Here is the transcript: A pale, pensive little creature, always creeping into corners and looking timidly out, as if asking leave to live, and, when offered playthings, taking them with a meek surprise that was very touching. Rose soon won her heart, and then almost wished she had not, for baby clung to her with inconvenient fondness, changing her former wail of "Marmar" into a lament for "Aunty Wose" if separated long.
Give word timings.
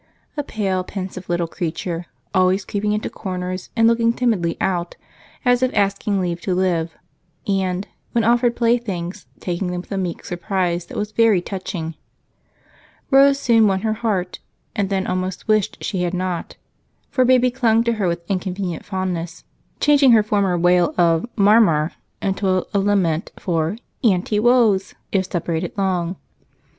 A 0.35 0.41
pale, 0.41 0.83
pensive 0.83 1.29
little 1.29 1.45
creature, 1.45 2.07
always 2.33 2.65
creeping 2.65 2.91
into 2.91 3.07
corners 3.07 3.69
and 3.75 3.87
looking 3.87 4.13
timidly 4.13 4.57
out, 4.59 4.95
as 5.45 5.61
if 5.61 5.71
asking 5.75 6.19
leave 6.19 6.41
to 6.41 6.55
live, 6.55 6.97
and, 7.47 7.87
when 8.11 8.23
offered 8.23 8.55
playthings, 8.55 9.27
taking 9.39 9.67
them 9.67 9.81
with 9.81 9.91
a 9.91 9.99
meek 9.99 10.25
surprise 10.25 10.87
that 10.87 10.97
was 10.97 11.11
very 11.11 11.39
touching. 11.39 11.93
Rose 13.11 13.39
soon 13.39 13.67
won 13.67 13.81
her 13.81 13.93
heart, 13.93 14.39
and 14.75 14.89
then 14.89 15.05
almost 15.05 15.47
wished 15.47 15.83
she 15.83 16.01
had 16.01 16.15
not, 16.15 16.57
for 17.11 17.23
baby 17.23 17.51
clung 17.51 17.83
to 17.83 17.93
her 17.93 18.07
with 18.07 18.27
inconvenient 18.27 18.83
fondness, 18.83 19.43
changing 19.79 20.13
her 20.13 20.23
former 20.23 20.57
wail 20.57 20.95
of 20.97 21.27
"Marmar" 21.35 21.91
into 22.23 22.65
a 22.73 22.79
lament 22.79 23.31
for 23.37 23.77
"Aunty 24.03 24.39
Wose" 24.39 24.95
if 25.11 25.29
separated 25.31 25.73
long. 25.77 26.15